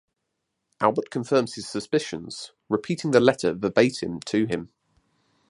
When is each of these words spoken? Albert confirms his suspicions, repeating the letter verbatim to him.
Albert 0.79 1.11
confirms 1.11 1.53
his 1.53 1.69
suspicions, 1.69 2.53
repeating 2.69 3.11
the 3.11 3.19
letter 3.19 3.53
verbatim 3.53 4.19
to 4.21 4.47
him. 4.47 4.69